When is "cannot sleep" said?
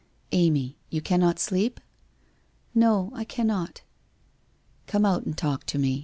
0.99-1.79